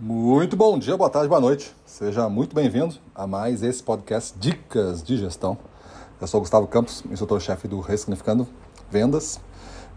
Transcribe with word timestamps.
Muito 0.00 0.56
bom 0.56 0.76
dia, 0.76 0.96
boa 0.96 1.08
tarde, 1.08 1.28
boa 1.28 1.40
noite. 1.40 1.72
Seja 1.86 2.28
muito 2.28 2.52
bem-vindo 2.52 2.96
a 3.14 3.28
mais 3.28 3.62
esse 3.62 3.80
podcast 3.80 4.36
Dicas 4.36 5.00
de 5.04 5.16
Gestão. 5.16 5.56
Eu 6.20 6.26
sou 6.26 6.40
Gustavo 6.40 6.66
Campos, 6.66 7.04
instrutor-chefe 7.08 7.68
do 7.68 7.78
Ressignificando 7.78 8.48
Vendas. 8.90 9.38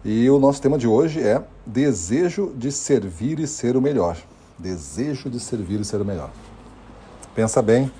E 0.06 0.30
o 0.30 0.38
nosso 0.38 0.62
tema 0.62 0.78
de 0.78 0.88
hoje 0.88 1.20
é 1.20 1.44
desejo 1.66 2.54
de 2.56 2.72
servir 2.72 3.40
e 3.40 3.48
ser 3.48 3.76
o 3.76 3.82
melhor. 3.82 4.16
Desejo 4.60 5.32
de 5.32 5.40
servir 5.40 5.80
e 5.80 5.84
ser 5.84 6.00
o 6.00 6.06
melhor. 6.06 6.30
Pensa 7.34 7.60
bem 7.60 7.92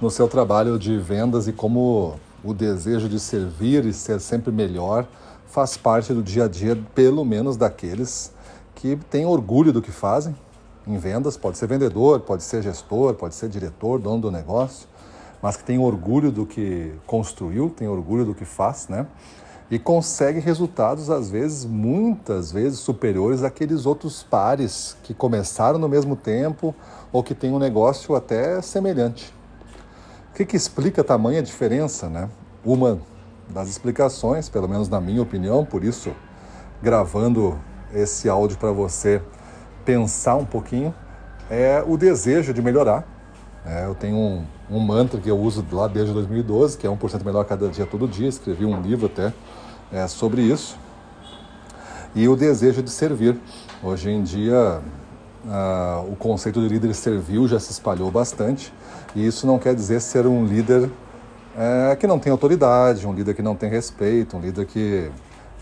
no 0.00 0.10
seu 0.10 0.26
trabalho 0.26 0.78
de 0.78 0.96
vendas 0.96 1.46
e 1.46 1.52
como 1.52 2.18
o 2.42 2.54
desejo 2.54 3.06
de 3.06 3.20
servir 3.20 3.84
e 3.84 3.92
ser 3.92 4.18
sempre 4.18 4.50
melhor 4.50 5.06
faz 5.46 5.76
parte 5.76 6.14
do 6.14 6.22
dia 6.22 6.46
a 6.46 6.48
dia, 6.48 6.74
pelo 6.94 7.22
menos 7.22 7.58
daqueles 7.58 8.32
que 8.74 8.96
têm 9.10 9.26
orgulho 9.26 9.74
do 9.74 9.82
que 9.82 9.92
fazem 9.92 10.34
em 10.86 10.96
vendas. 10.98 11.36
Pode 11.36 11.58
ser 11.58 11.66
vendedor, 11.66 12.20
pode 12.20 12.42
ser 12.42 12.62
gestor, 12.62 13.14
pode 13.14 13.34
ser 13.34 13.48
diretor, 13.48 13.98
dono 13.98 14.20
do 14.20 14.30
negócio, 14.30 14.88
mas 15.42 15.56
que 15.56 15.64
tem 15.64 15.78
orgulho 15.78 16.30
do 16.30 16.46
que 16.46 16.92
construiu, 17.06 17.70
tem 17.70 17.88
orgulho 17.88 18.24
do 18.24 18.34
que 18.34 18.44
faz, 18.44 18.88
né? 18.88 19.06
E 19.70 19.78
consegue 19.78 20.40
resultados, 20.40 21.08
às 21.10 21.30
vezes, 21.30 21.64
muitas 21.64 22.52
vezes 22.52 22.78
superiores 22.80 23.42
àqueles 23.42 23.86
outros 23.86 24.22
pares 24.22 24.96
que 25.02 25.14
começaram 25.14 25.78
no 25.78 25.88
mesmo 25.88 26.14
tempo 26.14 26.74
ou 27.10 27.22
que 27.22 27.34
têm 27.34 27.52
um 27.52 27.58
negócio 27.58 28.14
até 28.14 28.60
semelhante. 28.60 29.34
O 30.30 30.36
que, 30.36 30.44
que 30.44 30.56
explica 30.56 31.00
a 31.00 31.04
tamanha 31.04 31.42
diferença, 31.42 32.08
né? 32.08 32.28
Uma 32.64 33.00
das 33.48 33.68
explicações, 33.68 34.48
pelo 34.48 34.68
menos 34.68 34.88
na 34.88 35.00
minha 35.00 35.22
opinião, 35.22 35.64
por 35.64 35.82
isso 35.82 36.12
gravando 36.82 37.58
esse 37.92 38.28
áudio 38.28 38.58
para 38.58 38.72
você 38.72 39.22
pensar 39.84 40.36
um 40.36 40.44
pouquinho, 40.44 40.94
é 41.50 41.82
o 41.86 41.96
desejo 41.96 42.52
de 42.52 42.62
melhorar. 42.62 43.04
É, 43.66 43.86
eu 43.86 43.94
tenho 43.94 44.16
um, 44.16 44.44
um, 44.70 44.78
mantra 44.78 45.20
que 45.20 45.30
eu 45.30 45.38
uso 45.38 45.64
lá 45.72 45.86
desde 45.88 46.12
2012, 46.12 46.76
que 46.76 46.86
é 46.86 46.90
1% 46.90 47.24
melhor 47.24 47.44
cada 47.44 47.68
dia, 47.68 47.86
todo 47.86 48.06
dia. 48.06 48.28
Escrevi 48.28 48.64
um 48.64 48.80
livro 48.80 49.06
até 49.06 49.32
é, 49.92 50.06
sobre 50.06 50.42
isso. 50.42 50.78
E 52.14 52.28
o 52.28 52.36
desejo 52.36 52.82
de 52.82 52.90
servir. 52.90 53.38
Hoje 53.82 54.10
em 54.10 54.22
dia, 54.22 54.80
Uh, 55.44 56.10
o 56.10 56.16
conceito 56.16 56.58
de 56.58 56.68
líder 56.68 56.94
servil 56.94 57.46
já 57.46 57.60
se 57.60 57.70
espalhou 57.70 58.10
bastante, 58.10 58.72
e 59.14 59.26
isso 59.26 59.46
não 59.46 59.58
quer 59.58 59.74
dizer 59.74 60.00
ser 60.00 60.26
um 60.26 60.46
líder 60.46 60.88
é, 61.54 61.94
que 61.96 62.06
não 62.06 62.18
tem 62.18 62.32
autoridade, 62.32 63.06
um 63.06 63.12
líder 63.12 63.34
que 63.34 63.42
não 63.42 63.54
tem 63.54 63.68
respeito, 63.68 64.36
um 64.36 64.40
líder 64.40 64.64
que 64.64 65.10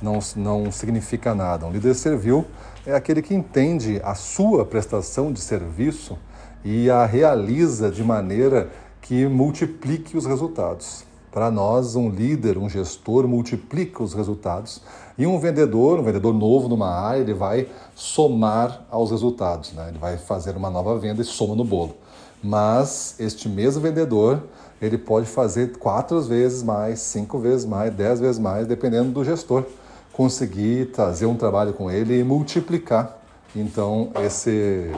não, 0.02 0.18
não 0.36 0.70
significa 0.72 1.34
nada. 1.34 1.66
Um 1.66 1.70
líder 1.70 1.94
servil 1.94 2.44
é 2.86 2.94
aquele 2.94 3.22
que 3.22 3.34
entende 3.34 4.00
a 4.04 4.14
sua 4.14 4.64
prestação 4.64 5.32
de 5.32 5.40
serviço 5.40 6.18
e 6.64 6.90
a 6.90 7.06
realiza 7.06 7.90
de 7.90 8.02
maneira 8.02 8.70
que 9.00 9.26
multiplique 9.26 10.16
os 10.16 10.26
resultados. 10.26 11.04
Para 11.30 11.50
nós, 11.50 11.96
um 11.96 12.10
líder, 12.10 12.58
um 12.58 12.68
gestor 12.68 13.26
multiplica 13.26 14.02
os 14.02 14.12
resultados 14.12 14.82
e 15.16 15.26
um 15.26 15.38
vendedor, 15.38 15.98
um 15.98 16.02
vendedor 16.02 16.34
novo 16.34 16.68
numa 16.68 16.90
área, 16.90 17.20
ele 17.20 17.32
vai 17.32 17.68
somar 17.94 18.84
aos 18.90 19.10
resultados, 19.10 19.72
né? 19.72 19.88
ele 19.88 19.98
vai 19.98 20.18
fazer 20.18 20.56
uma 20.56 20.68
nova 20.68 20.98
venda 20.98 21.22
e 21.22 21.24
soma 21.24 21.54
no 21.54 21.64
bolo. 21.64 21.94
Mas 22.42 23.14
este 23.18 23.48
mesmo 23.48 23.80
vendedor, 23.80 24.42
ele 24.80 24.98
pode 24.98 25.26
fazer 25.26 25.78
quatro 25.78 26.20
vezes 26.20 26.62
mais, 26.62 27.00
cinco 27.00 27.38
vezes 27.38 27.64
mais, 27.64 27.94
dez 27.94 28.20
vezes 28.20 28.38
mais, 28.38 28.66
dependendo 28.66 29.10
do 29.10 29.24
gestor. 29.24 29.64
Conseguir 30.12 30.86
trazer 30.92 31.26
um 31.26 31.36
trabalho 31.36 31.72
com 31.72 31.90
ele 31.90 32.18
e 32.18 32.24
multiplicar, 32.24 33.18
então, 33.54 34.10
esse, 34.24 34.92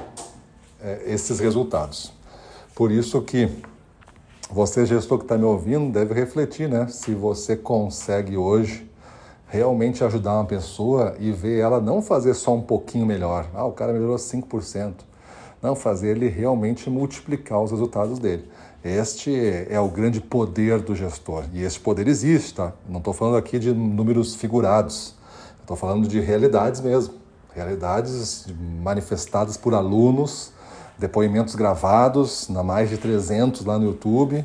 é, 0.82 1.02
esses 1.06 1.38
resultados. 1.38 2.12
Por 2.74 2.90
isso 2.90 3.22
que 3.22 3.48
você, 4.50 4.84
gestor 4.84 5.18
que 5.18 5.24
está 5.24 5.38
me 5.38 5.44
ouvindo, 5.44 5.92
deve 5.92 6.14
refletir, 6.14 6.68
né? 6.68 6.86
Se 6.88 7.14
você 7.14 7.56
consegue 7.56 8.36
hoje 8.36 8.88
realmente 9.48 10.02
ajudar 10.02 10.34
uma 10.34 10.44
pessoa 10.44 11.14
e 11.18 11.30
ver 11.30 11.60
ela 11.60 11.80
não 11.80 12.02
fazer 12.02 12.34
só 12.34 12.54
um 12.54 12.60
pouquinho 12.60 13.06
melhor. 13.06 13.46
Ah, 13.54 13.64
o 13.64 13.72
cara 13.72 13.92
melhorou 13.92 14.16
5%. 14.16 14.94
Não, 15.62 15.74
fazer 15.74 16.10
ele 16.16 16.28
realmente 16.28 16.90
multiplicar 16.90 17.62
os 17.62 17.70
resultados 17.70 18.18
dele. 18.18 18.48
Este 18.84 19.66
é 19.70 19.80
o 19.80 19.88
grande 19.88 20.20
poder 20.20 20.80
do 20.80 20.94
gestor. 20.94 21.44
E 21.52 21.62
esse 21.62 21.80
poder 21.80 22.06
existe, 22.06 22.54
tá? 22.54 22.72
Não 22.88 22.98
estou 22.98 23.14
falando 23.14 23.36
aqui 23.36 23.58
de 23.58 23.72
números 23.72 24.34
figurados. 24.34 25.14
Estou 25.60 25.76
falando 25.76 26.06
de 26.06 26.20
realidades 26.20 26.80
mesmo. 26.80 27.14
Realidades 27.54 28.46
manifestadas 28.82 29.56
por 29.56 29.74
alunos 29.74 30.52
depoimentos 30.98 31.54
gravados, 31.54 32.48
na 32.48 32.62
mais 32.62 32.88
de 32.88 32.96
300 32.96 33.64
lá 33.64 33.78
no 33.78 33.86
YouTube, 33.86 34.44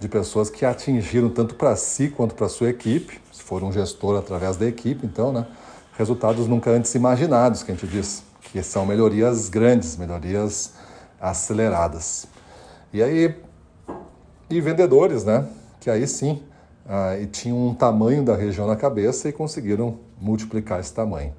de 0.00 0.08
pessoas 0.08 0.50
que 0.50 0.64
atingiram 0.64 1.28
tanto 1.28 1.54
para 1.54 1.76
si 1.76 2.08
quanto 2.08 2.34
para 2.34 2.48
sua 2.48 2.70
equipe, 2.70 3.20
se 3.30 3.42
for 3.42 3.62
um 3.62 3.72
gestor 3.72 4.18
através 4.18 4.56
da 4.56 4.66
equipe, 4.66 5.06
então, 5.06 5.32
né? 5.32 5.46
Resultados 5.96 6.48
nunca 6.48 6.70
antes 6.70 6.94
imaginados, 6.94 7.62
que 7.62 7.70
a 7.70 7.74
gente 7.74 7.86
diz, 7.86 8.24
que 8.40 8.62
são 8.62 8.86
melhorias 8.86 9.48
grandes, 9.48 9.96
melhorias 9.96 10.72
aceleradas. 11.20 12.26
E 12.92 13.02
aí, 13.02 13.34
e 14.52 14.60
vendedores, 14.60 15.24
né? 15.24 15.46
Que 15.80 15.90
aí 15.90 16.06
sim, 16.06 16.42
ah, 16.88 17.16
e 17.18 17.26
tinham 17.26 17.68
um 17.68 17.74
tamanho 17.74 18.22
da 18.22 18.36
região 18.36 18.66
na 18.66 18.76
cabeça 18.76 19.28
e 19.28 19.32
conseguiram 19.32 19.98
multiplicar 20.20 20.80
esse 20.80 20.92
tamanho. 20.92 21.32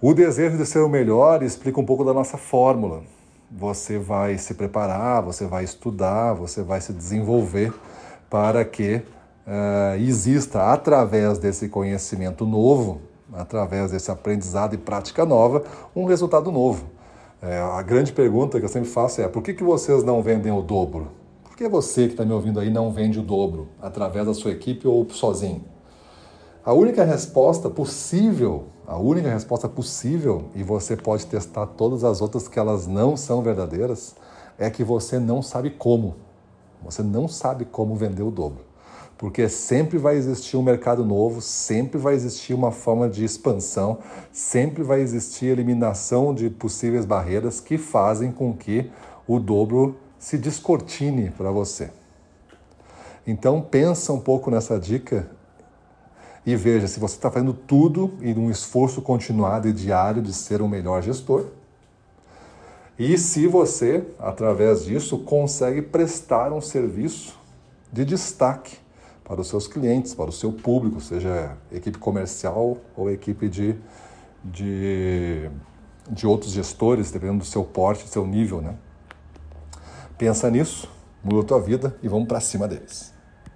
O 0.00 0.14
desejo 0.14 0.56
de 0.56 0.66
ser 0.66 0.80
o 0.80 0.88
melhor 0.88 1.42
explica 1.42 1.80
um 1.80 1.84
pouco 1.84 2.04
da 2.04 2.12
nossa 2.12 2.36
fórmula 2.36 3.02
você 3.50 3.98
vai 3.98 4.38
se 4.38 4.54
preparar, 4.54 5.22
você 5.22 5.46
vai 5.46 5.64
estudar, 5.64 6.34
você 6.34 6.62
vai 6.62 6.80
se 6.80 6.92
desenvolver 6.92 7.72
para 8.28 8.64
que 8.64 8.96
uh, 8.96 9.96
exista, 9.98 10.72
através 10.72 11.38
desse 11.38 11.68
conhecimento 11.68 12.44
novo, 12.44 13.00
através 13.32 13.90
desse 13.90 14.10
aprendizado 14.10 14.74
e 14.74 14.78
prática 14.78 15.24
nova, 15.24 15.62
um 15.94 16.04
resultado 16.04 16.50
novo. 16.50 16.86
É, 17.42 17.58
a 17.58 17.82
grande 17.82 18.12
pergunta 18.12 18.58
que 18.58 18.64
eu 18.64 18.68
sempre 18.68 18.88
faço 18.88 19.20
é: 19.20 19.28
por 19.28 19.42
que, 19.42 19.52
que 19.52 19.62
vocês 19.62 20.02
não 20.02 20.22
vendem 20.22 20.50
o 20.50 20.62
dobro? 20.62 21.08
Por 21.56 21.62
que 21.62 21.68
você 21.70 22.04
que 22.06 22.12
está 22.12 22.22
me 22.22 22.34
ouvindo 22.34 22.60
aí 22.60 22.68
não 22.68 22.92
vende 22.92 23.18
o 23.18 23.22
dobro 23.22 23.68
através 23.80 24.26
da 24.26 24.34
sua 24.34 24.50
equipe 24.50 24.86
ou 24.86 25.08
sozinho? 25.08 25.64
A 26.62 26.74
única 26.74 27.02
resposta 27.02 27.70
possível, 27.70 28.64
a 28.86 28.98
única 28.98 29.30
resposta 29.30 29.66
possível, 29.66 30.50
e 30.54 30.62
você 30.62 30.94
pode 30.94 31.24
testar 31.24 31.64
todas 31.68 32.04
as 32.04 32.20
outras 32.20 32.46
que 32.46 32.58
elas 32.58 32.86
não 32.86 33.16
são 33.16 33.40
verdadeiras, 33.40 34.14
é 34.58 34.68
que 34.68 34.84
você 34.84 35.18
não 35.18 35.40
sabe 35.40 35.70
como. 35.70 36.16
Você 36.84 37.02
não 37.02 37.26
sabe 37.26 37.64
como 37.64 37.96
vender 37.96 38.22
o 38.22 38.30
dobro. 38.30 38.62
Porque 39.16 39.48
sempre 39.48 39.96
vai 39.96 40.16
existir 40.16 40.58
um 40.58 40.62
mercado 40.62 41.06
novo, 41.06 41.40
sempre 41.40 41.96
vai 41.96 42.12
existir 42.12 42.52
uma 42.52 42.70
forma 42.70 43.08
de 43.08 43.24
expansão, 43.24 44.00
sempre 44.30 44.82
vai 44.82 45.00
existir 45.00 45.46
eliminação 45.46 46.34
de 46.34 46.50
possíveis 46.50 47.06
barreiras 47.06 47.60
que 47.60 47.78
fazem 47.78 48.30
com 48.30 48.52
que 48.52 48.90
o 49.26 49.40
dobro 49.40 49.96
se 50.26 50.36
descortine 50.36 51.30
para 51.30 51.52
você. 51.52 51.88
Então 53.24 53.62
pensa 53.62 54.12
um 54.12 54.18
pouco 54.18 54.50
nessa 54.50 54.76
dica 54.76 55.30
e 56.44 56.56
veja 56.56 56.88
se 56.88 56.98
você 56.98 57.14
está 57.14 57.30
fazendo 57.30 57.54
tudo 57.54 58.12
em 58.20 58.36
um 58.36 58.50
esforço 58.50 59.00
continuado 59.00 59.68
e 59.68 59.72
diário 59.72 60.20
de 60.20 60.32
ser 60.32 60.60
um 60.60 60.66
melhor 60.66 61.00
gestor. 61.00 61.46
E 62.98 63.16
se 63.16 63.46
você, 63.46 64.04
através 64.18 64.86
disso, 64.86 65.16
consegue 65.18 65.80
prestar 65.80 66.52
um 66.52 66.60
serviço 66.60 67.38
de 67.92 68.04
destaque 68.04 68.78
para 69.22 69.40
os 69.40 69.46
seus 69.46 69.68
clientes, 69.68 70.12
para 70.12 70.28
o 70.28 70.32
seu 70.32 70.52
público, 70.52 71.00
seja 71.00 71.56
equipe 71.70 71.98
comercial 71.98 72.78
ou 72.96 73.08
equipe 73.12 73.48
de, 73.48 73.76
de, 74.42 75.48
de 76.10 76.26
outros 76.26 76.50
gestores, 76.50 77.12
dependendo 77.12 77.38
do 77.38 77.44
seu 77.44 77.62
porte, 77.62 78.02
do 78.02 78.10
seu 78.10 78.26
nível. 78.26 78.60
Né? 78.60 78.74
Pensa 80.18 80.50
nisso, 80.50 80.88
muda 81.22 81.42
a 81.42 81.44
tua 81.44 81.60
vida 81.60 81.96
e 82.02 82.08
vamos 82.08 82.26
para 82.26 82.40
cima 82.40 82.66
deles. 82.66 83.15